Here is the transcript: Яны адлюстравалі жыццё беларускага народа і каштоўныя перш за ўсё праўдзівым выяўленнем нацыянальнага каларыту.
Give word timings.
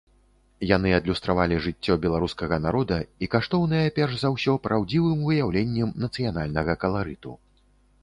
Яны 0.69 0.93
адлюстравалі 0.99 1.59
жыццё 1.65 1.97
беларускага 2.07 2.59
народа 2.65 2.97
і 3.27 3.31
каштоўныя 3.37 3.93
перш 4.01 4.13
за 4.25 4.35
ўсё 4.39 4.59
праўдзівым 4.67 5.19
выяўленнем 5.31 5.97
нацыянальнага 6.09 6.81
каларыту. 6.87 7.41